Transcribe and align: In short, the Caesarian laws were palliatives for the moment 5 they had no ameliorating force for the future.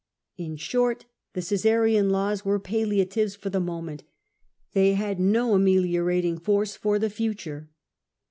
In 0.35 0.55
short, 0.55 1.05
the 1.33 1.43
Caesarian 1.43 2.09
laws 2.09 2.43
were 2.43 2.57
palliatives 2.59 3.35
for 3.35 3.51
the 3.51 3.59
moment 3.59 4.01
5 4.01 4.07
they 4.73 4.93
had 4.95 5.19
no 5.19 5.53
ameliorating 5.53 6.39
force 6.39 6.75
for 6.75 6.97
the 6.97 7.07
future. 7.11 7.69